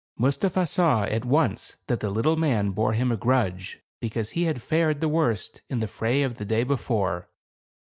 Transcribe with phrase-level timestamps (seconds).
[0.17, 4.59] Mustapha saw, at once, that the little man bore him a grudge, because he had
[4.59, 7.29] fared the worst in the fray of the day before.